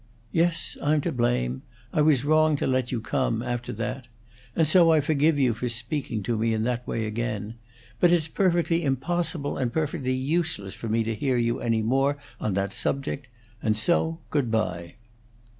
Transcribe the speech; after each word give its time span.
"Yes, 0.31 0.77
I'm 0.81 0.99
to 1.01 1.11
blame. 1.11 1.61
I 1.93 2.01
was 2.01 2.25
wrong 2.25 2.55
to 2.55 2.65
let 2.65 2.91
you 2.91 3.01
come 3.01 3.43
after 3.43 3.71
that. 3.73 4.07
And 4.55 4.67
so 4.67 4.91
I 4.91 4.99
forgive 4.99 5.37
you 5.37 5.53
for 5.53 5.69
speaking 5.69 6.23
to 6.23 6.35
me 6.35 6.55
in 6.55 6.63
that 6.63 6.87
way 6.87 7.05
again. 7.05 7.53
But 7.99 8.11
it's 8.11 8.27
perfectly 8.27 8.83
impossible 8.83 9.59
and 9.59 9.71
perfectly 9.71 10.15
useless 10.15 10.73
for 10.73 10.89
me 10.89 11.03
to 11.03 11.13
hear 11.13 11.37
you 11.37 11.59
any 11.59 11.83
more 11.83 12.17
on 12.39 12.55
that 12.55 12.73
subject; 12.73 13.27
and 13.61 13.77
so 13.77 14.17
good 14.31 14.49
bye!" 14.49 14.95